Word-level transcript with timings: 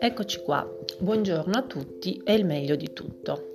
Eccoci 0.00 0.42
qua, 0.42 0.68
buongiorno 0.98 1.56
a 1.56 1.62
tutti 1.62 2.20
e 2.24 2.34
il 2.34 2.44
meglio 2.44 2.74
di 2.74 2.92
tutto. 2.92 3.52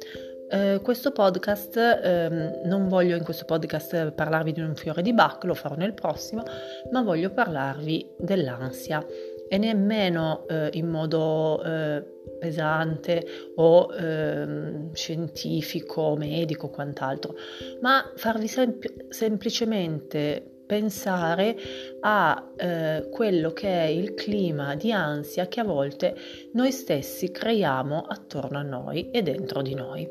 Eh, 0.49 0.79
questo 0.81 1.11
podcast, 1.11 1.75
eh, 1.75 2.61
non 2.65 2.87
voglio 2.87 3.17
in 3.17 3.23
questo 3.23 3.43
podcast 3.43 4.11
parlarvi 4.11 4.53
di 4.53 4.61
un 4.61 4.75
fiore 4.75 5.01
di 5.01 5.13
Bach, 5.13 5.43
lo 5.43 5.55
farò 5.55 5.75
nel 5.75 5.93
prossimo, 5.93 6.43
ma 6.91 7.01
voglio 7.01 7.31
parlarvi 7.31 8.11
dell'ansia 8.17 9.05
e 9.49 9.57
nemmeno 9.57 10.47
eh, 10.47 10.69
in 10.73 10.87
modo 10.87 11.61
eh, 11.63 12.03
pesante 12.39 13.25
o 13.55 13.93
ehm, 13.93 14.93
scientifico, 14.93 16.15
medico, 16.15 16.69
quant'altro, 16.69 17.35
ma 17.81 18.11
farvi 18.15 18.47
sem- 18.47 18.77
semplicemente 19.09 20.54
pensare 20.65 21.55
a 22.01 22.51
eh, 22.57 23.07
quello 23.11 23.51
che 23.51 23.67
è 23.67 23.85
il 23.85 24.13
clima 24.13 24.75
di 24.75 24.91
ansia 24.91 25.47
che 25.47 25.59
a 25.59 25.63
volte 25.63 26.15
noi 26.53 26.71
stessi 26.71 27.31
creiamo 27.31 28.01
attorno 28.01 28.57
a 28.57 28.63
noi 28.63 29.11
e 29.11 29.21
dentro 29.21 29.61
di 29.61 29.73
noi. 29.73 30.07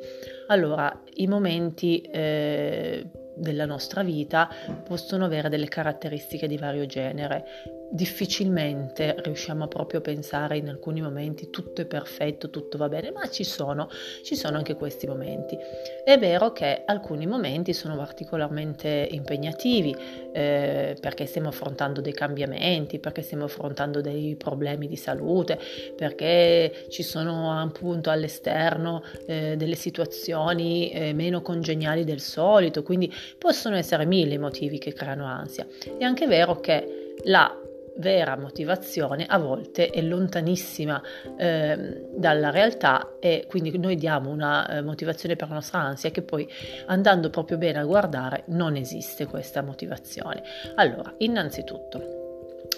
Allora, 0.48 1.02
i 1.14 1.26
momenti 1.26 2.00
eh, 2.00 3.04
della 3.36 3.66
nostra 3.66 4.02
vita 4.02 4.48
possono 4.84 5.24
avere 5.24 5.48
delle 5.48 5.68
caratteristiche 5.68 6.46
di 6.46 6.56
vario 6.56 6.86
genere 6.86 7.45
difficilmente 7.94 9.14
riusciamo 9.18 9.68
proprio 9.68 10.00
a 10.00 10.02
pensare 10.02 10.56
in 10.56 10.68
alcuni 10.68 11.00
momenti 11.00 11.48
tutto 11.48 11.80
è 11.80 11.86
perfetto, 11.86 12.50
tutto 12.50 12.76
va 12.76 12.88
bene, 12.88 13.12
ma 13.12 13.28
ci 13.28 13.44
sono, 13.44 13.88
ci 14.24 14.34
sono 14.34 14.56
anche 14.56 14.74
questi 14.74 15.06
momenti. 15.06 15.56
È 16.04 16.18
vero 16.18 16.50
che 16.50 16.82
alcuni 16.84 17.24
momenti 17.24 17.72
sono 17.72 17.96
particolarmente 17.96 19.06
impegnativi 19.12 19.94
eh, 20.32 20.96
perché 21.00 21.26
stiamo 21.26 21.48
affrontando 21.48 22.00
dei 22.00 22.12
cambiamenti, 22.12 22.98
perché 22.98 23.22
stiamo 23.22 23.44
affrontando 23.44 24.00
dei 24.00 24.34
problemi 24.34 24.88
di 24.88 24.96
salute, 24.96 25.56
perché 25.95 26.86
ci 26.88 27.04
sono 27.04 27.56
appunto 27.56 28.10
all'esterno 28.10 29.04
eh, 29.26 29.54
delle 29.56 29.76
situazioni 29.76 30.90
eh, 30.90 31.12
meno 31.12 31.42
congeniali 31.42 32.02
del 32.02 32.20
solito, 32.20 32.82
quindi 32.82 33.12
possono 33.38 33.76
essere 33.76 34.04
mille 34.04 34.34
i 34.34 34.38
motivi 34.38 34.79
che 34.79 34.92
creano 34.92 35.26
ansia. 35.26 35.64
È 35.96 36.02
anche 36.02 36.26
vero 36.26 36.58
che 36.58 37.12
la 37.26 37.63
vera 37.96 38.37
motivazione 38.37 39.26
a 39.26 39.38
volte 39.38 39.90
è 39.90 40.00
lontanissima 40.00 41.00
eh, 41.37 42.06
dalla 42.16 42.51
realtà 42.51 43.16
e 43.20 43.46
quindi 43.48 43.76
noi 43.78 43.96
diamo 43.96 44.30
una 44.30 44.68
eh, 44.68 44.82
motivazione 44.82 45.36
per 45.36 45.48
la 45.48 45.54
nostra 45.54 45.80
ansia 45.80 46.10
che 46.10 46.23
poi 46.23 46.48
andando 46.86 47.30
proprio 47.30 47.59
bene 47.59 47.78
a 47.78 47.84
guardare 47.84 48.45
non 48.46 48.76
esiste 48.76 49.26
questa 49.26 49.62
motivazione. 49.62 50.42
Allora, 50.74 51.14
innanzitutto 51.18 52.23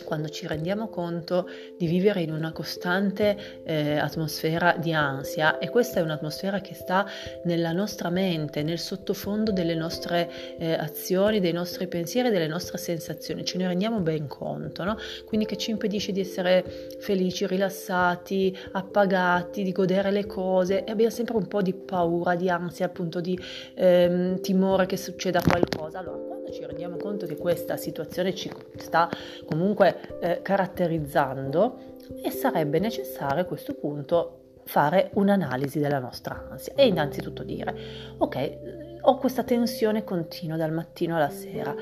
quando 0.07 0.29
ci 0.29 0.47
rendiamo 0.47 0.89
conto 0.89 1.49
di 1.77 1.87
vivere 1.87 2.23
in 2.23 2.33
una 2.33 2.53
costante 2.53 3.37
eh, 3.65 3.99
atmosfera 3.99 4.77
di 4.79 4.93
ansia 4.93 5.59
e 5.59 5.69
questa 5.69 5.99
è 5.99 6.03
un'atmosfera 6.03 6.61
che 6.61 6.75
sta 6.75 7.05
nella 7.45 7.73
nostra 7.73 8.09
mente, 8.09 8.63
nel 8.63 8.79
sottofondo 8.79 9.51
delle 9.51 9.75
nostre 9.75 10.31
eh, 10.59 10.73
azioni, 10.73 11.41
dei 11.41 11.53
nostri 11.53 11.89
pensieri, 11.89 12.31
delle 12.31 12.47
nostre 12.47 12.79
sensazioni, 12.79 13.45
ce 13.45 13.59
ne 13.59 13.67
rendiamo 13.67 13.99
ben 14.01 14.29
conto, 14.29 14.85
no? 14.85 14.97
quindi 15.27 15.45
che 15.45 15.57
ci 15.57 15.71
impedisce 15.71 16.13
di 16.13 16.21
essere 16.21 16.65
felici, 17.01 17.47
rilassati, 17.47 18.57
appagati, 18.73 19.65
di 19.65 19.73
godere 19.73 20.11
le 20.13 20.25
cose 20.25 20.85
e 20.85 20.91
abbiamo 20.93 21.11
sempre 21.11 21.37
un 21.37 21.49
po' 21.49 21.63
di 21.63 21.75
paura, 21.75 22.37
di 22.37 22.49
ansia, 22.49 22.87
appunto 22.87 23.21
di 23.21 23.39
ehm, 23.75 24.41
timore 24.41 24.87
che 24.87 24.97
succeda 24.97 25.43
qualcosa. 25.43 25.99
Allora, 25.99 26.37
ci 26.53 26.65
rendiamo 26.65 26.97
conto 26.97 27.27
che 27.27 27.37
questa 27.37 27.77
situazione 27.77 28.35
ci 28.35 28.51
sta 28.77 29.09
comunque 29.45 29.96
eh, 30.21 30.41
caratterizzando 30.43 31.95
e 32.23 32.31
sarebbe 32.31 32.79
necessario 32.79 33.43
a 33.43 33.47
questo 33.47 33.75
punto 33.75 34.41
fare 34.65 35.11
un'analisi 35.15 35.79
della 35.79 35.99
nostra 35.99 36.49
ansia 36.51 36.73
e 36.75 36.87
innanzitutto 36.87 37.45
dire 37.45 37.75
ok 38.19 38.59
ho 39.03 39.17
questa 39.19 39.45
tensione 39.45 40.03
continua 40.03 40.57
dal 40.57 40.73
mattino 40.73 41.15
alla 41.15 41.31
sera 41.31 41.73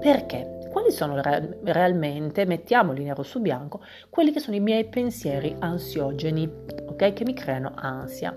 perché 0.00 0.58
quali 0.70 0.92
sono 0.92 1.20
re- 1.20 1.58
realmente, 1.64 2.46
mettiamoli 2.46 3.02
nero 3.02 3.22
su 3.22 3.40
bianco, 3.40 3.82
quelli 4.08 4.32
che 4.32 4.40
sono 4.40 4.56
i 4.56 4.60
miei 4.60 4.84
pensieri 4.86 5.54
ansiogeni, 5.58 6.48
ok? 6.86 7.12
Che 7.12 7.24
mi 7.24 7.34
creano 7.34 7.72
ansia 7.74 8.36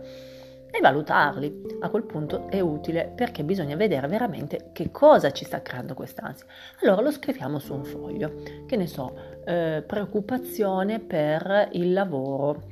e 0.75 0.79
valutarli. 0.81 1.77
A 1.81 1.89
quel 1.89 2.03
punto 2.03 2.49
è 2.49 2.59
utile 2.59 3.11
perché 3.15 3.43
bisogna 3.43 3.75
vedere 3.75 4.07
veramente 4.07 4.71
che 4.73 4.89
cosa 4.89 5.31
ci 5.31 5.45
sta 5.45 5.61
creando 5.61 5.93
quest'ansia. 5.93 6.47
Allora 6.81 7.01
lo 7.01 7.11
scriviamo 7.11 7.59
su 7.59 7.75
un 7.75 7.83
foglio, 7.83 8.41
che 8.65 8.75
ne 8.75 8.87
so, 8.87 9.13
eh, 9.45 9.83
preoccupazione 9.85 10.99
per 10.99 11.69
il 11.73 11.93
lavoro. 11.93 12.71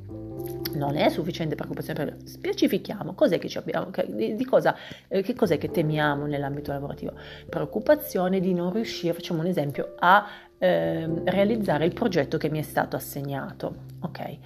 Non 0.74 0.96
è 0.96 1.10
sufficiente 1.10 1.54
preoccupazione 1.54 2.04
per 2.04 2.16
specifichiamo 2.24 3.14
cos'è 3.14 3.38
che 3.38 3.56
abbiamo, 3.56 3.90
che, 3.90 4.06
di, 4.08 4.34
di 4.34 4.44
cosa, 4.44 4.76
eh, 5.06 5.22
che 5.22 5.34
cos'è 5.34 5.56
che 5.56 5.70
temiamo 5.70 6.26
nell'ambito 6.26 6.72
lavorativo. 6.72 7.12
Preoccupazione 7.48 8.40
di 8.40 8.52
non 8.52 8.72
riuscire, 8.72 9.12
facciamo 9.12 9.42
un 9.42 9.46
esempio, 9.46 9.94
a 9.98 10.26
eh, 10.58 11.08
realizzare 11.24 11.84
il 11.84 11.92
progetto 11.92 12.36
che 12.36 12.50
mi 12.50 12.58
è 12.58 12.62
stato 12.62 12.96
assegnato. 12.96 13.74
Ok? 14.00 14.38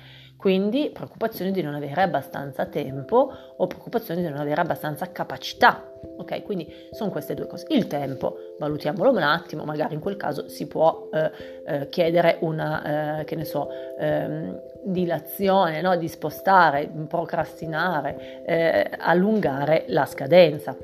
Quindi 0.47 0.91
preoccupazione 0.93 1.51
di 1.51 1.61
non 1.61 1.75
avere 1.75 2.03
abbastanza 2.03 2.67
tempo 2.67 3.33
o 3.57 3.67
preoccupazione 3.67 4.23
di 4.23 4.29
non 4.29 4.39
avere 4.39 4.61
abbastanza 4.61 5.11
capacità. 5.11 5.91
Ok, 6.19 6.45
quindi 6.45 6.73
sono 6.93 7.11
queste 7.11 7.35
due 7.35 7.49
cose. 7.49 7.67
Il 7.71 7.89
tempo, 7.89 8.55
valutiamolo 8.57 9.11
un 9.11 9.23
attimo, 9.23 9.65
magari 9.65 9.95
in 9.95 10.01
quel 10.01 10.17
caso 10.17 10.49
si 10.49 10.69
può 10.69 11.09
eh, 11.13 11.33
eh, 11.67 11.89
chiedere 11.89 12.37
una, 12.43 13.19
eh, 13.19 13.25
che 13.25 13.35
ne 13.35 13.45
so, 13.45 13.69
ehm, 13.99 14.63
dilazione, 14.85 15.81
no? 15.81 15.97
di 15.97 16.07
spostare, 16.07 16.89
procrastinare, 17.09 18.45
eh, 18.47 18.91
allungare 18.99 19.87
la 19.89 20.07
scadenza 20.07 20.77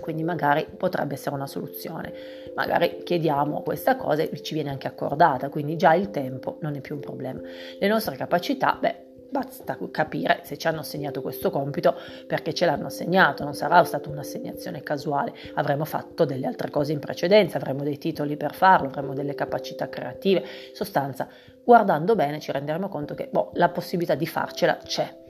quindi 0.00 0.22
magari 0.22 0.66
potrebbe 0.76 1.14
essere 1.14 1.34
una 1.34 1.46
soluzione. 1.46 2.12
Magari 2.54 3.02
chiediamo 3.04 3.62
questa 3.62 3.96
cosa 3.96 4.22
e 4.22 4.42
ci 4.42 4.54
viene 4.54 4.70
anche 4.70 4.86
accordata, 4.86 5.48
quindi 5.48 5.76
già 5.76 5.94
il 5.94 6.10
tempo 6.10 6.58
non 6.60 6.74
è 6.74 6.80
più 6.80 6.94
un 6.94 7.00
problema. 7.00 7.40
Le 7.78 7.88
nostre 7.88 8.16
capacità, 8.16 8.76
beh, 8.80 9.06
Basta 9.30 9.76
capire 9.90 10.40
se 10.44 10.56
ci 10.56 10.68
hanno 10.68 10.80
assegnato 10.80 11.20
questo 11.20 11.50
compito 11.50 11.94
perché 12.26 12.54
ce 12.54 12.64
l'hanno 12.64 12.86
assegnato, 12.86 13.44
non 13.44 13.52
sarà 13.52 13.84
stata 13.84 14.08
un'assegnazione 14.08 14.82
casuale, 14.82 15.34
avremo 15.54 15.84
fatto 15.84 16.24
delle 16.24 16.46
altre 16.46 16.70
cose 16.70 16.92
in 16.92 16.98
precedenza, 16.98 17.58
avremo 17.58 17.82
dei 17.82 17.98
titoli 17.98 18.38
per 18.38 18.54
farlo, 18.54 18.88
avremo 18.88 19.12
delle 19.12 19.34
capacità 19.34 19.90
creative. 19.90 20.38
In 20.40 20.74
sostanza, 20.74 21.28
guardando 21.62 22.14
bene 22.14 22.40
ci 22.40 22.52
renderemo 22.52 22.88
conto 22.88 23.14
che 23.14 23.28
boh, 23.30 23.50
la 23.54 23.68
possibilità 23.68 24.14
di 24.14 24.26
farcela 24.26 24.78
c'è. 24.82 25.26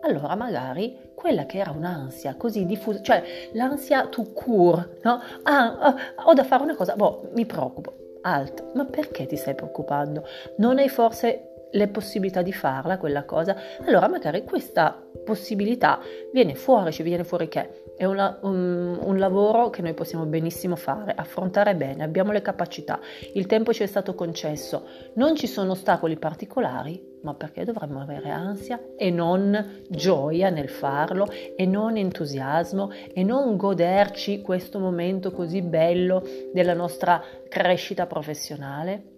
Allora 0.00 0.34
magari 0.36 1.10
quella 1.14 1.46
che 1.46 1.58
era 1.58 1.70
un'ansia 1.70 2.36
così 2.36 2.64
diffusa, 2.66 3.00
cioè 3.02 3.22
l'ansia 3.52 4.06
to 4.06 4.30
cure, 4.32 4.98
no? 5.02 5.20
Ah, 5.42 5.78
ah, 5.78 5.96
ho 6.26 6.34
da 6.34 6.44
fare 6.44 6.62
una 6.62 6.76
cosa, 6.76 6.94
boh, 6.94 7.30
mi 7.34 7.44
preoccupo. 7.44 7.94
Alt, 8.22 8.74
ma 8.74 8.84
perché 8.84 9.26
ti 9.26 9.36
stai 9.36 9.54
preoccupando? 9.54 10.24
Non 10.56 10.78
hai 10.78 10.88
forse 10.88 11.68
le 11.70 11.88
possibilità 11.88 12.42
di 12.42 12.52
farla 12.52 12.98
quella 12.98 13.24
cosa? 13.24 13.56
Allora 13.84 14.08
magari 14.08 14.44
questa 14.44 15.00
possibilità 15.24 15.98
viene 16.32 16.54
fuori, 16.54 16.92
ci 16.92 17.02
viene 17.02 17.24
fuori 17.24 17.48
che 17.48 17.87
è 17.98 18.04
una, 18.04 18.38
un, 18.42 18.96
un, 19.02 19.18
lavoro 19.18 19.70
che 19.70 19.82
noi 19.82 19.92
possiamo 19.92 20.24
benissimo 20.24 20.76
fare, 20.76 21.12
affrontare 21.16 21.74
bene, 21.74 22.04
abbiamo 22.04 22.30
le 22.30 22.40
capacità, 22.40 23.00
il 23.34 23.46
tempo 23.46 23.72
ci 23.72 23.82
è 23.82 23.86
stato 23.86 24.14
concesso, 24.14 24.86
non 25.14 25.34
ci 25.34 25.48
sono 25.48 25.72
ostacoli 25.72 26.16
particolari, 26.16 27.18
ma 27.22 27.34
perché 27.34 27.64
dovremmo 27.64 28.00
avere 28.00 28.30
ansia 28.30 28.80
e 28.96 29.10
non 29.10 29.82
gioia 29.88 30.48
nel 30.48 30.68
farlo 30.68 31.26
e 31.56 31.66
non 31.66 31.96
entusiasmo 31.96 32.92
e 33.12 33.24
non 33.24 33.56
goderci 33.56 34.42
questo 34.42 34.78
momento 34.78 35.32
così 35.32 35.60
bello 35.60 36.22
della 36.52 36.74
nostra 36.74 37.20
crescita 37.48 38.06
professionale? 38.06 39.17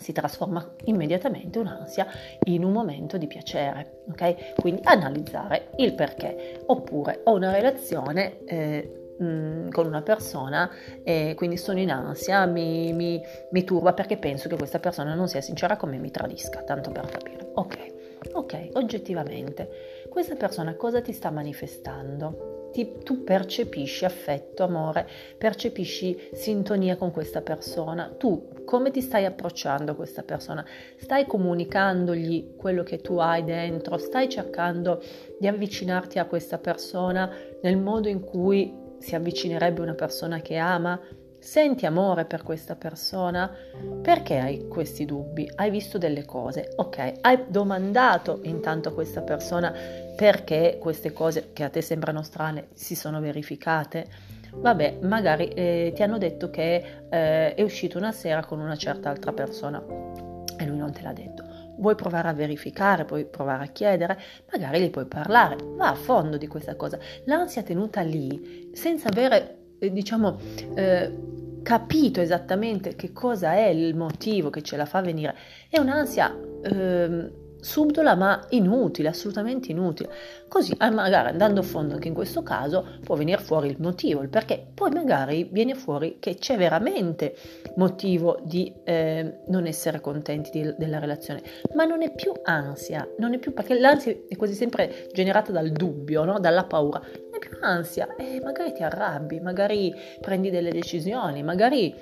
Si 0.00 0.12
trasforma 0.12 0.74
immediatamente 0.84 1.58
un'ansia 1.58 2.06
in 2.44 2.64
un 2.64 2.72
momento 2.72 3.18
di 3.18 3.26
piacere, 3.26 4.02
ok? 4.08 4.54
Quindi 4.60 4.80
analizzare 4.84 5.68
il 5.76 5.94
perché, 5.94 6.62
oppure 6.66 7.20
ho 7.24 7.34
una 7.34 7.52
relazione 7.52 8.42
eh, 8.46 9.14
mh, 9.18 9.68
con 9.68 9.86
una 9.86 10.02
persona 10.02 10.70
e 11.04 11.34
quindi 11.36 11.58
sono 11.58 11.78
in 11.78 11.90
ansia, 11.90 12.46
mi, 12.46 12.92
mi, 12.94 13.20
mi 13.50 13.64
turba 13.64 13.92
perché 13.92 14.16
penso 14.16 14.48
che 14.48 14.56
questa 14.56 14.78
persona 14.78 15.14
non 15.14 15.28
sia 15.28 15.42
sincera 15.42 15.76
con 15.76 15.90
me 15.90 15.98
mi 15.98 16.10
tradisca, 16.10 16.62
tanto 16.62 16.90
per 16.90 17.06
capire. 17.06 17.50
Ok, 17.54 17.76
ok, 18.32 18.68
oggettivamente, 18.72 19.68
questa 20.08 20.34
persona 20.34 20.74
cosa 20.76 21.02
ti 21.02 21.12
sta 21.12 21.30
manifestando? 21.30 22.49
Ti, 22.72 22.98
tu 23.02 23.24
percepisci 23.24 24.04
affetto, 24.04 24.62
amore, 24.62 25.08
percepisci 25.36 26.30
sintonia 26.32 26.96
con 26.96 27.10
questa 27.10 27.40
persona, 27.40 28.14
tu 28.16 28.48
come 28.64 28.90
ti 28.90 29.00
stai 29.00 29.24
approcciando 29.24 29.92
a 29.92 29.94
questa 29.94 30.22
persona? 30.22 30.64
Stai 30.96 31.26
comunicandogli 31.26 32.54
quello 32.56 32.82
che 32.82 33.00
tu 33.00 33.18
hai 33.18 33.42
dentro, 33.44 33.98
stai 33.98 34.28
cercando 34.28 35.02
di 35.38 35.46
avvicinarti 35.46 36.18
a 36.18 36.26
questa 36.26 36.58
persona 36.58 37.30
nel 37.62 37.78
modo 37.78 38.08
in 38.08 38.20
cui 38.20 38.72
si 38.98 39.14
avvicinerebbe 39.14 39.80
una 39.80 39.94
persona 39.94 40.40
che 40.40 40.56
ama 40.56 41.00
Senti 41.40 41.86
amore 41.86 42.26
per 42.26 42.42
questa 42.42 42.76
persona? 42.76 43.50
Perché 44.02 44.38
hai 44.38 44.68
questi 44.68 45.06
dubbi? 45.06 45.50
Hai 45.56 45.70
visto 45.70 45.96
delle 45.96 46.26
cose? 46.26 46.74
Ok, 46.76 47.12
hai 47.22 47.44
domandato 47.48 48.40
intanto 48.42 48.90
a 48.90 48.92
questa 48.92 49.22
persona 49.22 49.72
perché 50.14 50.76
queste 50.78 51.12
cose 51.14 51.52
che 51.54 51.64
a 51.64 51.70
te 51.70 51.80
sembrano 51.80 52.22
strane 52.22 52.68
si 52.74 52.94
sono 52.94 53.20
verificate? 53.20 54.06
Vabbè, 54.52 54.98
magari 55.00 55.48
eh, 55.48 55.92
ti 55.94 56.02
hanno 56.02 56.18
detto 56.18 56.50
che 56.50 57.04
eh, 57.08 57.54
è 57.54 57.62
uscito 57.62 57.96
una 57.96 58.12
sera 58.12 58.44
con 58.44 58.60
una 58.60 58.76
certa 58.76 59.08
altra 59.08 59.32
persona 59.32 59.82
e 60.58 60.66
lui 60.66 60.76
non 60.76 60.92
te 60.92 61.00
l'ha 61.00 61.14
detto. 61.14 61.42
Vuoi 61.78 61.94
provare 61.94 62.28
a 62.28 62.34
verificare, 62.34 63.06
puoi 63.06 63.24
provare 63.24 63.64
a 63.64 63.68
chiedere, 63.68 64.20
magari 64.52 64.82
gli 64.82 64.90
puoi 64.90 65.06
parlare, 65.06 65.56
va 65.62 65.88
a 65.88 65.94
fondo 65.94 66.36
di 66.36 66.46
questa 66.46 66.76
cosa. 66.76 66.98
L'ansia 67.24 67.62
tenuta 67.62 68.02
lì 68.02 68.70
senza 68.74 69.08
avere 69.08 69.59
diciamo, 69.80 70.38
eh, 70.74 71.12
capito 71.62 72.20
esattamente 72.20 72.94
che 72.96 73.12
cosa 73.12 73.54
è 73.54 73.66
il 73.66 73.94
motivo 73.94 74.50
che 74.50 74.62
ce 74.62 74.76
la 74.76 74.86
fa 74.86 75.00
venire, 75.00 75.36
è 75.68 75.78
un'ansia 75.78 76.36
eh, 76.62 77.32
subdola 77.60 78.14
ma 78.14 78.46
inutile, 78.50 79.08
assolutamente 79.08 79.70
inutile. 79.70 80.10
Così 80.48 80.72
eh, 80.72 80.90
magari 80.90 81.28
andando 81.28 81.60
a 81.60 81.62
fondo 81.62 81.94
anche 81.94 82.08
in 82.08 82.14
questo 82.14 82.42
caso 82.42 82.98
può 83.04 83.14
venire 83.16 83.40
fuori 83.40 83.68
il 83.68 83.76
motivo, 83.78 84.22
il 84.22 84.28
perché, 84.28 84.66
poi 84.74 84.90
magari 84.90 85.48
viene 85.50 85.74
fuori 85.74 86.16
che 86.18 86.34
c'è 86.36 86.56
veramente 86.56 87.36
motivo 87.76 88.40
di 88.42 88.72
eh, 88.84 89.40
non 89.48 89.66
essere 89.66 90.00
contenti 90.00 90.50
di, 90.50 90.74
della 90.76 90.98
relazione, 90.98 91.42
ma 91.74 91.84
non 91.84 92.02
è 92.02 92.12
più 92.12 92.32
ansia, 92.42 93.08
non 93.18 93.34
è 93.34 93.38
più 93.38 93.52
perché 93.52 93.78
l'ansia 93.78 94.14
è 94.28 94.36
quasi 94.36 94.54
sempre 94.54 95.08
generata 95.12 95.52
dal 95.52 95.70
dubbio, 95.70 96.24
no? 96.24 96.40
dalla 96.40 96.64
paura, 96.64 97.00
non 97.48 97.58
è 97.58 97.58
più 97.58 97.58
ansia. 97.60 98.14
E 98.16 98.40
magari 98.42 98.72
ti 98.72 98.82
arrabbi, 98.82 99.40
magari 99.40 99.94
prendi 100.20 100.50
delle 100.50 100.70
decisioni, 100.70 101.42
magari 101.42 101.94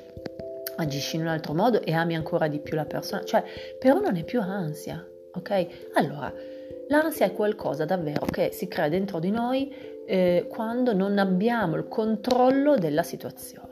agisci 0.76 1.16
in 1.16 1.22
un 1.22 1.28
altro 1.28 1.54
modo 1.54 1.82
e 1.82 1.92
ami 1.92 2.14
ancora 2.14 2.48
di 2.48 2.60
più 2.60 2.76
la 2.76 2.84
persona, 2.84 3.24
cioè 3.24 3.42
però 3.78 4.00
non 4.00 4.16
è 4.16 4.24
più 4.24 4.40
ansia, 4.40 5.04
ok? 5.32 5.66
Allora, 5.94 6.32
l'ansia 6.88 7.26
è 7.26 7.32
qualcosa 7.32 7.84
davvero 7.84 8.26
che 8.26 8.50
si 8.52 8.68
crea 8.68 8.88
dentro 8.88 9.18
di 9.18 9.30
noi 9.30 9.74
eh, 10.06 10.46
quando 10.48 10.94
non 10.94 11.18
abbiamo 11.18 11.76
il 11.76 11.88
controllo 11.88 12.76
della 12.76 13.02
situazione 13.02 13.67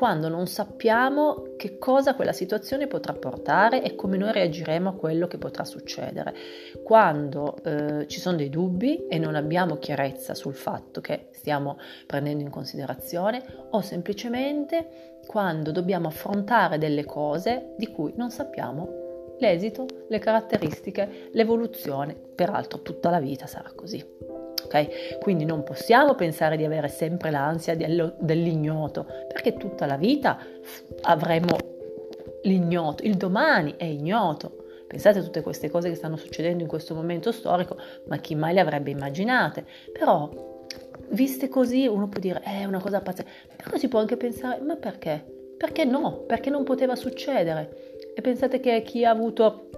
quando 0.00 0.30
non 0.30 0.46
sappiamo 0.46 1.56
che 1.58 1.76
cosa 1.76 2.14
quella 2.14 2.32
situazione 2.32 2.86
potrà 2.86 3.12
portare 3.12 3.82
e 3.82 3.96
come 3.96 4.16
noi 4.16 4.32
reagiremo 4.32 4.88
a 4.88 4.94
quello 4.94 5.26
che 5.26 5.36
potrà 5.36 5.62
succedere, 5.66 6.32
quando 6.82 7.62
eh, 7.62 8.06
ci 8.08 8.18
sono 8.18 8.38
dei 8.38 8.48
dubbi 8.48 9.06
e 9.08 9.18
non 9.18 9.34
abbiamo 9.34 9.76
chiarezza 9.76 10.34
sul 10.34 10.54
fatto 10.54 11.02
che 11.02 11.28
stiamo 11.32 11.76
prendendo 12.06 12.42
in 12.42 12.48
considerazione 12.48 13.44
o 13.72 13.82
semplicemente 13.82 15.18
quando 15.26 15.70
dobbiamo 15.70 16.08
affrontare 16.08 16.78
delle 16.78 17.04
cose 17.04 17.74
di 17.76 17.88
cui 17.88 18.14
non 18.16 18.30
sappiamo 18.30 19.34
l'esito, 19.38 19.84
le 20.08 20.18
caratteristiche, 20.18 21.28
l'evoluzione, 21.32 22.14
peraltro 22.14 22.80
tutta 22.80 23.10
la 23.10 23.20
vita 23.20 23.46
sarà 23.46 23.70
così. 23.74 24.02
Okay? 24.70 25.18
Quindi 25.18 25.44
non 25.44 25.64
possiamo 25.64 26.14
pensare 26.14 26.56
di 26.56 26.64
avere 26.64 26.86
sempre 26.86 27.32
l'ansia 27.32 27.74
dell'ignoto, 27.74 29.04
perché 29.26 29.56
tutta 29.56 29.84
la 29.84 29.96
vita 29.96 30.38
avremo 31.02 31.56
l'ignoto, 32.42 33.02
il 33.02 33.16
domani 33.16 33.74
è 33.76 33.84
ignoto. 33.84 34.58
Pensate 34.86 35.18
a 35.18 35.22
tutte 35.22 35.42
queste 35.42 35.70
cose 35.70 35.88
che 35.88 35.96
stanno 35.96 36.16
succedendo 36.16 36.62
in 36.62 36.68
questo 36.68 36.94
momento 36.94 37.32
storico, 37.32 37.76
ma 38.06 38.18
chi 38.18 38.36
mai 38.36 38.54
le 38.54 38.60
avrebbe 38.60 38.90
immaginate? 38.90 39.64
Però, 39.92 40.30
viste 41.08 41.48
così, 41.48 41.88
uno 41.88 42.08
può 42.08 42.20
dire, 42.20 42.40
è 42.40 42.64
una 42.64 42.80
cosa 42.80 43.00
pazzesca, 43.00 43.28
però 43.56 43.76
si 43.76 43.88
può 43.88 43.98
anche 43.98 44.16
pensare, 44.16 44.60
ma 44.60 44.76
perché? 44.76 45.24
Perché 45.56 45.84
no? 45.84 46.24
Perché 46.26 46.48
non 46.48 46.62
poteva 46.62 46.94
succedere? 46.94 47.98
E 48.14 48.20
pensate 48.20 48.60
che 48.60 48.82
chi 48.82 49.04
ha 49.04 49.10
avuto 49.10 49.68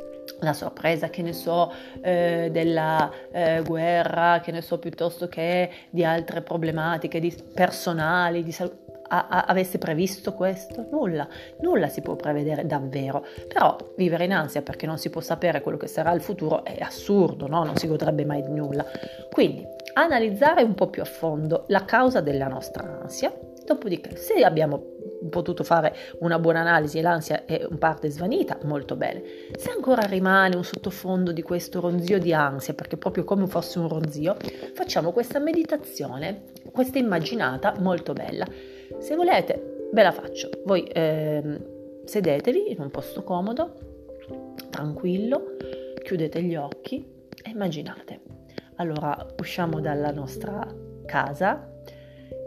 la 0.42 0.52
sorpresa, 0.52 1.08
che 1.08 1.22
ne 1.22 1.32
so, 1.32 1.72
eh, 2.00 2.48
della 2.52 3.10
eh, 3.30 3.62
guerra, 3.64 4.40
che 4.42 4.52
ne 4.52 4.60
so, 4.60 4.78
piuttosto 4.78 5.28
che 5.28 5.70
di 5.90 6.04
altre 6.04 6.42
problematiche 6.42 7.20
di 7.20 7.34
personali, 7.54 8.42
di 8.42 8.52
salute, 8.52 8.80
avesse 9.08 9.76
previsto 9.76 10.32
questo? 10.32 10.86
Nulla, 10.90 11.28
nulla 11.60 11.88
si 11.88 12.00
può 12.00 12.16
prevedere 12.16 12.66
davvero. 12.66 13.26
Però 13.46 13.76
vivere 13.96 14.24
in 14.24 14.32
ansia 14.32 14.62
perché 14.62 14.86
non 14.86 14.98
si 14.98 15.10
può 15.10 15.20
sapere 15.20 15.60
quello 15.60 15.76
che 15.76 15.86
sarà 15.86 16.12
il 16.12 16.22
futuro 16.22 16.64
è 16.64 16.78
assurdo, 16.80 17.46
no? 17.46 17.62
Non 17.64 17.76
si 17.76 17.86
godrebbe 17.86 18.24
mai 18.24 18.42
di 18.42 18.52
nulla. 18.52 18.86
Quindi 19.30 19.66
analizzare 19.94 20.62
un 20.62 20.74
po' 20.74 20.88
più 20.88 21.02
a 21.02 21.06
fondo 21.06 21.64
la 21.68 21.84
causa 21.84 22.22
della 22.22 22.48
nostra 22.48 23.00
ansia 23.02 23.32
Dopodiché, 23.64 24.16
se 24.16 24.42
abbiamo 24.42 24.91
potuto 25.28 25.64
fare 25.64 25.94
una 26.20 26.38
buona 26.38 26.60
analisi 26.60 26.98
e 26.98 27.02
l'ansia 27.02 27.44
è 27.44 27.66
in 27.68 27.78
parte 27.78 28.10
svanita, 28.10 28.58
molto 28.64 28.96
bene. 28.96 29.22
Se 29.56 29.70
ancora 29.70 30.02
rimane 30.02 30.56
un 30.56 30.64
sottofondo 30.64 31.32
di 31.32 31.42
questo 31.42 31.80
ronzio 31.80 32.18
di 32.18 32.32
ansia, 32.32 32.74
perché 32.74 32.96
proprio 32.96 33.24
come 33.24 33.46
fosse 33.46 33.78
un 33.78 33.88
ronzio, 33.88 34.36
facciamo 34.74 35.12
questa 35.12 35.38
meditazione, 35.38 36.44
questa 36.70 36.98
immaginata 36.98 37.74
molto 37.78 38.12
bella. 38.12 38.46
Se 38.98 39.14
volete, 39.14 39.88
ve 39.92 40.02
la 40.02 40.12
faccio. 40.12 40.50
Voi 40.64 40.84
eh, 40.84 41.60
sedetevi 42.04 42.72
in 42.72 42.80
un 42.80 42.90
posto 42.90 43.22
comodo, 43.22 43.74
tranquillo, 44.70 45.56
chiudete 46.02 46.42
gli 46.42 46.56
occhi 46.56 47.04
e 47.42 47.50
immaginate. 47.50 48.20
Allora 48.76 49.26
usciamo 49.38 49.80
dalla 49.80 50.10
nostra 50.10 50.66
casa, 51.04 51.71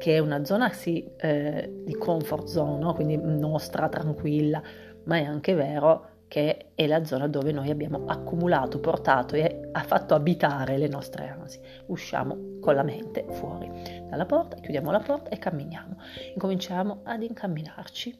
che 0.05 0.17
è 0.17 0.19
una 0.19 0.45
zona 0.45 0.71
sì 0.71 1.03
eh, 1.17 1.81
di 1.83 1.95
comfort 1.95 2.45
zone, 2.45 2.77
no? 2.77 2.93
quindi 2.93 3.17
nostra, 3.17 3.89
tranquilla, 3.89 4.61
ma 5.05 5.17
è 5.17 5.23
anche 5.23 5.55
vero 5.55 6.09
che 6.27 6.73
è 6.75 6.85
la 6.85 7.03
zona 7.03 7.27
dove 7.27 7.51
noi 7.51 7.71
abbiamo 7.71 8.03
accumulato, 8.05 8.79
portato 8.79 9.33
e 9.33 9.69
ha 9.71 9.81
fatto 9.81 10.13
abitare 10.13 10.77
le 10.77 10.87
nostre 10.87 11.27
ansie. 11.27 11.59
Usciamo 11.87 12.59
con 12.61 12.75
la 12.75 12.83
mente 12.83 13.25
fuori 13.31 13.67
dalla 14.07 14.27
porta, 14.27 14.57
chiudiamo 14.57 14.91
la 14.91 14.99
porta 14.99 15.31
e 15.31 15.39
camminiamo. 15.39 15.97
Incominciamo 16.35 16.99
ad 17.01 17.23
incamminarci 17.23 18.15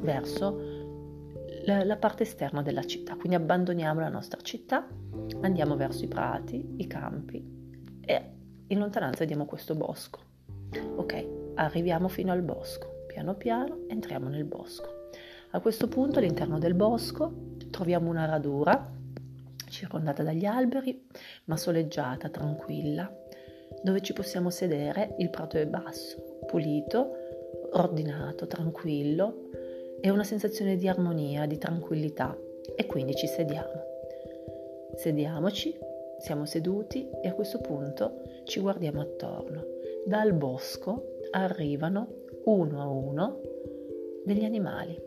verso 0.00 0.60
la 1.66 1.96
parte 1.98 2.24
esterna 2.24 2.62
della 2.62 2.82
città, 2.82 3.14
quindi 3.14 3.36
abbandoniamo 3.36 4.00
la 4.00 4.08
nostra 4.08 4.40
città, 4.42 4.88
andiamo 5.42 5.76
verso 5.76 6.04
i 6.04 6.08
prati, 6.08 6.74
i 6.78 6.86
campi 6.88 8.00
e 8.00 8.22
in 8.66 8.78
lontananza 8.80 9.20
vediamo 9.20 9.44
questo 9.44 9.76
bosco. 9.76 10.27
Ok, 10.96 11.26
arriviamo 11.54 12.08
fino 12.08 12.32
al 12.32 12.42
bosco. 12.42 13.04
Piano 13.06 13.34
piano 13.34 13.84
entriamo 13.88 14.28
nel 14.28 14.44
bosco. 14.44 15.08
A 15.52 15.60
questo 15.60 15.88
punto 15.88 16.18
all'interno 16.18 16.58
del 16.58 16.74
bosco 16.74 17.32
troviamo 17.70 18.10
una 18.10 18.26
radura 18.26 18.92
circondata 19.68 20.22
dagli 20.22 20.44
alberi, 20.44 21.06
ma 21.44 21.56
soleggiata, 21.56 22.28
tranquilla, 22.28 23.10
dove 23.82 24.02
ci 24.02 24.12
possiamo 24.12 24.50
sedere. 24.50 25.14
Il 25.18 25.30
prato 25.30 25.56
è 25.56 25.66
basso, 25.66 26.40
pulito, 26.46 27.12
ordinato, 27.72 28.46
tranquillo 28.46 29.48
e 30.00 30.10
una 30.10 30.24
sensazione 30.24 30.76
di 30.76 30.86
armonia, 30.86 31.46
di 31.46 31.58
tranquillità 31.58 32.36
e 32.76 32.86
quindi 32.86 33.14
ci 33.14 33.26
sediamo. 33.26 33.86
Sediamoci, 34.96 35.78
siamo 36.18 36.44
seduti 36.44 37.08
e 37.22 37.28
a 37.28 37.32
questo 37.32 37.60
punto 37.60 38.22
ci 38.44 38.60
guardiamo 38.60 39.00
attorno 39.00 39.76
dal 40.08 40.32
bosco 40.32 41.18
arrivano 41.32 42.24
uno 42.44 42.80
a 42.80 42.88
uno 42.88 43.40
degli 44.24 44.42
animali. 44.42 44.98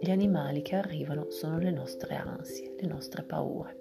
Gli 0.00 0.10
animali 0.10 0.62
che 0.62 0.74
arrivano 0.74 1.30
sono 1.30 1.58
le 1.58 1.70
nostre 1.70 2.16
ansie, 2.16 2.74
le 2.76 2.88
nostre 2.88 3.22
paure 3.22 3.78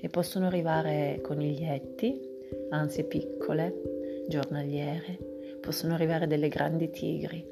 e 0.00 0.08
possono 0.08 0.46
arrivare 0.46 1.18
coniglietti, 1.20 2.20
ansie 2.68 3.02
piccole, 3.02 4.22
giornaliere, 4.28 5.18
possono 5.60 5.94
arrivare 5.94 6.28
delle 6.28 6.48
grandi 6.48 6.88
tigri, 6.90 7.44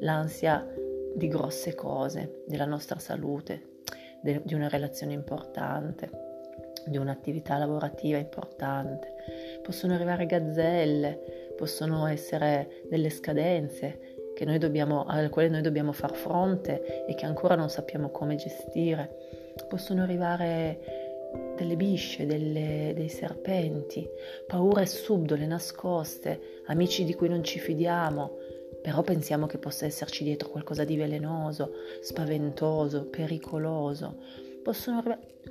l'ansia 0.00 0.70
di 1.14 1.28
grosse 1.28 1.74
cose, 1.74 2.42
della 2.46 2.66
nostra 2.66 2.98
salute, 2.98 3.78
de- 4.20 4.42
di 4.44 4.52
una 4.52 4.68
relazione 4.68 5.14
importante, 5.14 6.10
di 6.84 6.98
un'attività 6.98 7.56
lavorativa 7.56 8.18
importante, 8.18 9.13
possono 9.64 9.94
arrivare 9.94 10.26
gazzelle, 10.26 11.52
possono 11.56 12.06
essere 12.06 12.82
delle 12.90 13.08
scadenze 13.08 14.12
dobbiamo, 14.58 15.04
alle 15.06 15.30
quali 15.30 15.48
noi 15.48 15.62
dobbiamo 15.62 15.92
far 15.92 16.14
fronte 16.14 17.06
e 17.06 17.14
che 17.14 17.24
ancora 17.24 17.54
non 17.54 17.70
sappiamo 17.70 18.10
come 18.10 18.36
gestire, 18.36 19.52
possono 19.68 20.02
arrivare 20.02 21.02
delle 21.56 21.76
bisce, 21.76 22.26
delle, 22.26 22.92
dei 22.94 23.08
serpenti, 23.08 24.06
paure 24.46 24.84
subdole, 24.84 25.46
nascoste, 25.46 26.62
amici 26.66 27.04
di 27.04 27.14
cui 27.14 27.28
non 27.28 27.42
ci 27.42 27.58
fidiamo, 27.58 28.36
però 28.82 29.00
pensiamo 29.02 29.46
che 29.46 29.56
possa 29.56 29.86
esserci 29.86 30.24
dietro 30.24 30.50
qualcosa 30.50 30.84
di 30.84 30.96
velenoso, 30.96 31.72
spaventoso, 32.02 33.06
pericoloso 33.06 34.52
possono 34.64 35.02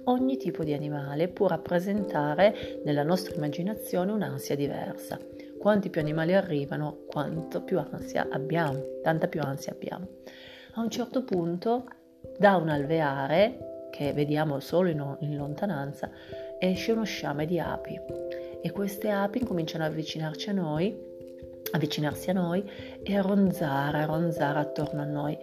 ogni 0.06 0.38
tipo 0.38 0.64
di 0.64 0.74
animale 0.74 1.30
può 1.30 1.48
rappresentare 1.48 2.82
nella 2.84 3.04
nostra 3.04 3.36
immaginazione 3.36 4.12
un'ansia 4.12 4.56
diversa. 4.56 5.18
quanti 5.60 5.90
più 5.90 6.02
animali 6.02 6.34
arrivano, 6.34 7.06
quanto 7.08 7.62
più 7.62 7.80
ansia 7.80 8.28
abbiamo, 8.30 9.00
tanta 9.02 9.28
più 9.28 9.40
ansia 9.40 9.72
abbiamo. 9.72 10.08
A 10.74 10.82
un 10.82 10.90
certo 10.90 11.24
punto, 11.24 11.86
da 12.38 12.58
un 12.58 12.68
alveare, 12.68 13.88
che 13.90 14.12
vediamo 14.12 14.60
solo 14.60 14.90
in, 14.90 15.18
in 15.20 15.38
lontananza, 15.38 16.10
esce 16.60 16.92
uno 16.92 17.06
sciame 17.06 17.46
di 17.46 17.60
api 17.60 17.98
e 18.62 18.72
queste 18.72 19.10
api 19.10 19.46
cominciano 19.46 19.86
ad 19.86 19.92
avvicinarci 19.92 20.50
a 20.50 20.54
noi, 20.54 20.98
avvicinarsi 21.72 22.30
a 22.32 22.34
noi 22.34 22.70
e 23.02 23.16
a 23.16 23.22
ronzare, 23.22 24.00
a 24.00 24.06
ronzare 24.06 24.60
attorno 24.60 25.02
a 25.02 25.06
noi 25.06 25.38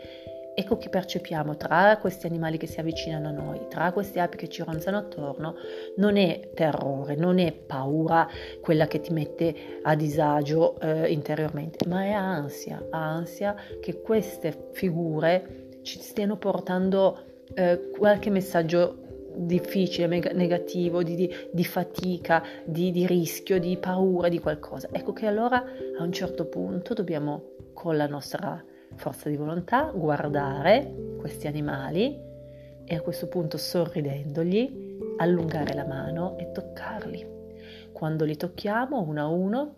Ecco 0.54 0.76
che 0.76 0.88
percepiamo 0.88 1.56
tra 1.56 1.96
questi 2.00 2.26
animali 2.26 2.58
che 2.58 2.66
si 2.66 2.80
avvicinano 2.80 3.28
a 3.28 3.30
noi, 3.30 3.66
tra 3.68 3.92
queste 3.92 4.20
api 4.20 4.36
che 4.36 4.48
ci 4.48 4.62
ronzano 4.62 4.98
attorno, 4.98 5.54
non 5.96 6.16
è 6.16 6.50
terrore, 6.54 7.14
non 7.14 7.38
è 7.38 7.52
paura 7.52 8.28
quella 8.60 8.86
che 8.86 9.00
ti 9.00 9.12
mette 9.12 9.54
a 9.82 9.94
disagio 9.94 10.78
eh, 10.80 11.10
interiormente, 11.12 11.86
ma 11.88 12.02
è 12.04 12.10
ansia, 12.10 12.86
ansia 12.90 13.54
che 13.80 14.00
queste 14.00 14.70
figure 14.72 15.68
ci 15.82 15.98
stiano 16.00 16.36
portando 16.36 17.18
eh, 17.54 17.90
qualche 17.96 18.30
messaggio 18.30 19.08
difficile, 19.34 20.06
negativo, 20.32 21.02
di, 21.02 21.14
di, 21.14 21.34
di 21.52 21.64
fatica, 21.64 22.42
di, 22.64 22.90
di 22.90 23.06
rischio, 23.06 23.58
di 23.58 23.76
paura, 23.76 24.28
di 24.28 24.40
qualcosa. 24.40 24.88
Ecco 24.92 25.12
che 25.12 25.26
allora 25.26 25.64
a 25.98 26.02
un 26.02 26.12
certo 26.12 26.46
punto 26.46 26.94
dobbiamo 26.94 27.52
con 27.72 27.96
la 27.96 28.06
nostra 28.06 28.62
forza 28.94 29.28
di 29.28 29.36
volontà, 29.36 29.90
guardare 29.94 31.16
questi 31.18 31.46
animali 31.46 32.18
e 32.84 32.94
a 32.94 33.00
questo 33.00 33.28
punto 33.28 33.56
sorridendogli 33.56 34.98
allungare 35.18 35.74
la 35.74 35.86
mano 35.86 36.36
e 36.38 36.50
toccarli. 36.50 37.38
Quando 37.92 38.24
li 38.24 38.36
tocchiamo 38.36 39.00
uno 39.00 39.20
a 39.20 39.26
uno, 39.26 39.74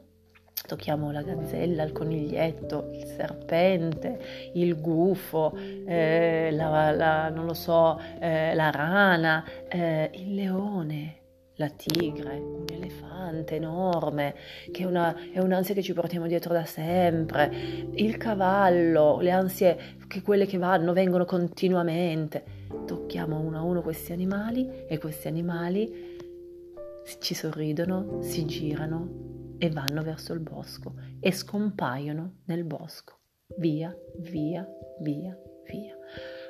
tocchiamo 0.66 1.10
la 1.10 1.22
gazzella, 1.22 1.82
il 1.82 1.92
coniglietto, 1.92 2.90
il 2.92 3.04
serpente, 3.04 4.50
il 4.54 4.80
gufo, 4.80 5.54
eh, 5.56 6.50
la, 6.52 6.90
la, 6.92 7.28
non 7.30 7.46
lo 7.46 7.54
so, 7.54 8.00
eh, 8.20 8.54
la 8.54 8.70
rana, 8.70 9.44
eh, 9.68 10.10
il 10.14 10.34
leone, 10.34 11.21
la 11.62 11.68
tigre, 11.68 12.38
un 12.38 12.64
elefante 12.68 13.54
enorme, 13.54 14.34
che 14.72 14.82
è, 14.82 14.84
una, 14.84 15.16
è, 15.30 15.38
un'ansia 15.38 15.74
che 15.74 15.82
ci 15.82 15.92
portiamo 15.92 16.26
dietro 16.26 16.52
da 16.52 16.64
sempre, 16.64 17.50
il 17.94 18.16
cavallo, 18.16 19.20
le 19.20 19.30
ansie, 19.30 19.78
che 20.08 20.22
quelle 20.22 20.46
che 20.46 20.58
vanno, 20.58 20.92
vengono 20.92 21.24
continuamente. 21.24 22.60
Tocchiamo 22.84 23.38
uno 23.38 23.58
a 23.58 23.62
uno 23.62 23.80
questi 23.80 24.12
animali 24.12 24.86
e 24.88 24.98
questi 24.98 25.28
animali 25.28 26.18
ci 27.20 27.34
sorridono, 27.34 28.22
si 28.22 28.44
girano 28.44 29.54
e 29.58 29.70
vanno 29.70 30.02
verso 30.02 30.32
il 30.32 30.40
bosco 30.40 30.94
e 31.20 31.30
scompaiono 31.30 32.40
nel 32.46 32.64
bosco. 32.64 33.18
Via, 33.58 33.94
via, 34.18 34.66
via, 35.00 35.38
via. 35.70 35.96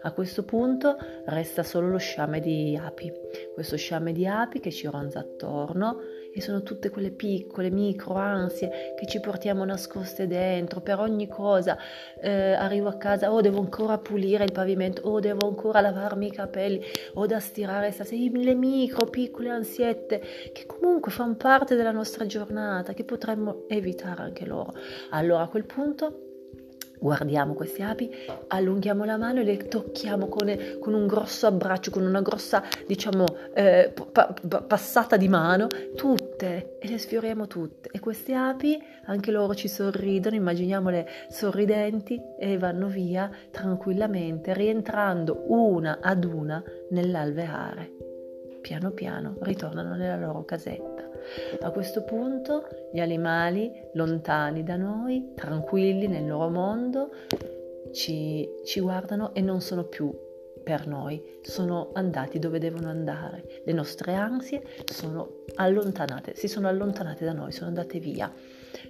A 0.05 0.13
questo 0.13 0.45
punto 0.45 0.97
resta 1.27 1.63
solo 1.63 1.89
lo 1.89 1.99
sciame 1.99 2.41
di 2.41 2.77
api, 2.77 3.13
questo 3.55 3.77
sciame 3.77 4.13
di 4.13 4.27
api 4.27 4.59
che 4.59 4.73
ci 4.73 4.89
ronza 4.89 5.21
attorno 5.21 6.01
e 6.35 6.41
sono 6.41 6.63
tutte 6.63 6.91
quelle 6.91 7.13
piccole 7.13 7.71
micro 7.71 8.15
ansie 8.15 8.95
che 8.99 9.07
ci 9.07 9.21
portiamo 9.21 9.65
nascoste 9.65 10.27
dentro 10.27 10.81
per 10.81 10.99
ogni 10.99 11.29
cosa. 11.29 11.79
Eh, 12.21 12.53
arrivo 12.53 12.89
a 12.89 12.97
casa, 12.97 13.33
oh 13.33 13.41
devo 13.41 13.61
ancora 13.61 13.99
pulire 13.99 14.43
il 14.43 14.51
pavimento, 14.51 15.03
oh 15.03 15.21
devo 15.21 15.47
ancora 15.47 15.81
lavarmi 15.81 16.27
i 16.27 16.33
capelli, 16.33 16.83
o 17.15 17.27
da 17.27 17.39
stirare 17.39 17.93
stasera, 17.93 18.39
le 18.39 18.55
micro 18.55 19.07
piccole 19.07 19.51
ansiette 19.51 20.21
che 20.53 20.67
comunque 20.67 21.13
fanno 21.13 21.37
parte 21.37 21.77
della 21.77 21.93
nostra 21.93 22.27
giornata, 22.27 22.93
che 22.93 23.05
potremmo 23.05 23.67
evitare 23.69 24.23
anche 24.23 24.47
loro. 24.47 24.75
Allora 25.11 25.43
a 25.43 25.49
quel 25.49 25.65
punto 25.65 26.32
guardiamo 27.03 27.55
queste 27.55 27.83
api, 27.83 28.09
allunghiamo 28.47 29.05
la 29.05 29.17
mano 29.17 29.41
e 29.41 29.45
le 29.45 29.57
tocchiamo 29.57 30.29
con, 30.29 30.57
con 30.79 30.95
un 30.95 31.07
grosso 31.09 31.49
abbraccio, 31.49 31.91
con 31.91 32.07
una 32.07 32.23
grossa, 32.23 32.63
diciamo, 32.87 33.25
eh, 33.55 33.93
pa- 34.13 34.33
pa- 34.49 34.63
passata 34.63 35.17
di 35.17 35.29
mano, 35.29 35.67
tutte, 35.97 36.79
e 36.79 36.89
le 36.89 36.99
sfioriamo 36.99 37.49
tutte. 37.49 37.89
E 37.93 37.99
queste 37.99 38.35
api, 38.35 38.81
anche 39.07 39.33
loro 39.33 39.55
ci 39.55 39.67
sorridono, 39.67 40.37
immaginiamole 40.37 41.09
sorridenti 41.29 42.21
e 42.39 42.57
vanno 42.57 42.87
via 42.87 43.29
tranquillamente, 43.51 44.55
rientrando 44.55 45.45
una 45.49 45.99
ad 46.01 46.25
una 46.25 46.63
nell'alveare. 46.91 48.12
Piano 48.63 48.93
piano 48.93 49.37
ritornano 49.41 49.97
nella 49.97 50.17
loro 50.17 50.45
casetta. 50.45 51.11
A 51.61 51.71
questo 51.73 52.05
punto 52.05 52.69
gli 52.93 53.01
animali 53.01 53.71
lontani 53.95 54.63
da 54.63 54.77
noi, 54.77 55.33
tranquilli 55.35 56.07
nel 56.07 56.29
loro 56.29 56.49
mondo, 56.49 57.11
ci, 57.93 58.49
ci 58.65 58.81
guardano 58.81 59.35
e 59.35 59.41
non 59.41 59.61
sono 59.61 59.83
più 59.85 60.17
per 60.63 60.87
noi, 60.87 61.41
sono 61.43 61.91
andati 61.95 62.39
dove 62.39 62.61
devono 62.61 62.89
andare. 62.89 63.63
Le 63.65 63.73
nostre 63.73 64.15
ansie 64.15 64.63
sono 64.85 65.43
allontanate, 65.57 66.35
si 66.37 66.47
sono 66.47 66.69
allontanate 66.69 67.25
da 67.25 67.33
noi, 67.33 67.51
sono 67.51 67.67
andate 67.67 67.99
via. 67.99 68.33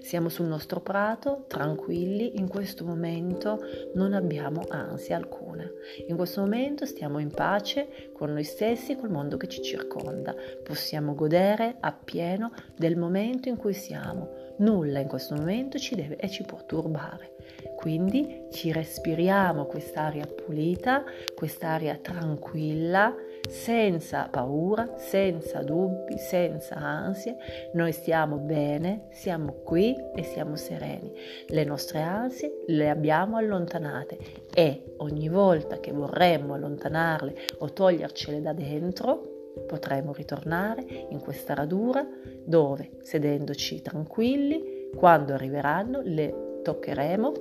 Siamo 0.00 0.28
sul 0.28 0.46
nostro 0.46 0.80
prato, 0.80 1.44
tranquilli, 1.48 2.38
in 2.38 2.48
questo 2.48 2.84
momento 2.84 3.60
non 3.94 4.12
abbiamo 4.12 4.64
ansia 4.68 5.16
alcuna. 5.16 5.68
In 6.08 6.16
questo 6.16 6.40
momento 6.40 6.86
stiamo 6.86 7.18
in 7.18 7.30
pace 7.30 8.10
con 8.12 8.32
noi 8.32 8.44
stessi 8.44 8.92
e 8.92 8.96
col 8.96 9.10
mondo 9.10 9.36
che 9.36 9.48
ci 9.48 9.62
circonda. 9.62 10.34
Possiamo 10.62 11.14
godere 11.14 11.76
appieno 11.80 12.52
del 12.76 12.96
momento 12.96 13.48
in 13.48 13.56
cui 13.56 13.74
siamo. 13.74 14.40
Nulla 14.58 15.00
in 15.00 15.08
questo 15.08 15.34
momento 15.34 15.78
ci 15.78 15.94
deve 15.94 16.16
e 16.16 16.28
ci 16.28 16.42
può 16.42 16.64
turbare. 16.64 17.36
Quindi 17.76 18.46
ci 18.52 18.70
respiriamo 18.70 19.66
quest'aria 19.66 20.26
pulita, 20.26 21.02
quest'aria 21.34 21.96
tranquilla, 21.96 23.12
senza 23.48 24.28
paura, 24.30 24.94
senza 24.96 25.62
dubbi, 25.62 26.16
senza 26.18 26.76
ansie. 26.76 27.36
Noi 27.74 27.92
stiamo 27.92 28.38
bene, 28.38 29.08
siamo 29.10 29.62
qui 29.64 29.96
e 30.14 30.22
siamo 30.22 30.56
sereni. 30.56 31.12
Le 31.48 31.64
nostre 31.64 32.00
ansie 32.00 32.64
le 32.66 32.88
abbiamo 32.88 33.36
allontanate 33.36 34.18
e 34.54 34.94
ogni 34.98 35.28
volta 35.28 35.80
che 35.80 35.92
vorremmo 35.92 36.54
allontanarle 36.54 37.34
o 37.58 37.72
togliercele 37.72 38.40
da 38.40 38.52
dentro, 38.52 39.52
potremo 39.66 40.12
ritornare 40.12 40.84
in 41.10 41.20
questa 41.20 41.54
radura 41.54 42.06
dove, 42.44 42.90
sedendoci 43.02 43.82
tranquilli, 43.82 44.90
quando 44.96 45.34
arriveranno 45.34 46.00
le 46.02 46.60
toccheremo 46.62 47.32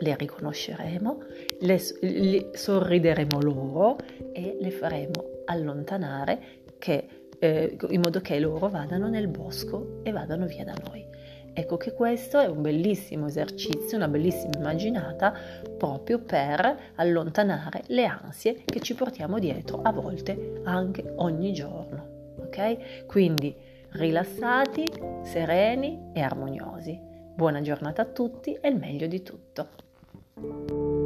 le 0.00 0.16
riconosceremo, 0.16 1.22
le, 1.60 1.80
le 2.00 2.50
sorrideremo 2.52 3.40
loro 3.40 3.96
e 4.32 4.56
le 4.58 4.70
faremo 4.70 5.42
allontanare 5.44 6.58
che, 6.78 7.28
eh, 7.38 7.76
in 7.90 8.00
modo 8.00 8.20
che 8.20 8.38
loro 8.38 8.68
vadano 8.68 9.08
nel 9.08 9.28
bosco 9.28 10.00
e 10.02 10.10
vadano 10.10 10.46
via 10.46 10.64
da 10.64 10.74
noi. 10.86 11.06
Ecco 11.52 11.76
che 11.76 11.92
questo 11.92 12.38
è 12.38 12.46
un 12.46 12.62
bellissimo 12.62 13.26
esercizio, 13.26 13.96
una 13.96 14.08
bellissima 14.08 14.52
immaginata 14.56 15.34
proprio 15.76 16.20
per 16.20 16.92
allontanare 16.94 17.82
le 17.88 18.06
ansie 18.06 18.62
che 18.64 18.80
ci 18.80 18.94
portiamo 18.94 19.38
dietro 19.38 19.82
a 19.82 19.90
volte 19.90 20.60
anche 20.64 21.12
ogni 21.16 21.52
giorno. 21.52 22.34
Ok? 22.38 23.06
Quindi 23.06 23.54
rilassati, 23.90 24.84
sereni 25.24 26.10
e 26.14 26.20
armoniosi. 26.20 26.98
Buona 27.34 27.60
giornata 27.60 28.02
a 28.02 28.06
tutti 28.06 28.54
e 28.54 28.68
il 28.68 28.76
meglio 28.76 29.06
di 29.06 29.22
tutto. 29.22 29.89
you 30.42 30.99